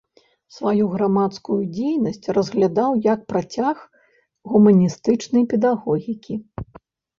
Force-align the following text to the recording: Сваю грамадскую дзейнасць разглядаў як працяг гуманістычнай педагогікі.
Сваю 0.53 0.85
грамадскую 0.93 1.57
дзейнасць 1.75 2.25
разглядаў 2.37 2.97
як 3.13 3.19
працяг 3.35 3.85
гуманістычнай 4.55 5.49
педагогікі. 5.55 6.33